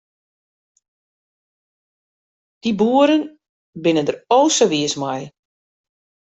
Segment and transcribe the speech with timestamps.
[2.61, 3.23] Dy boeren
[3.83, 5.21] binne der o sa wiis mei.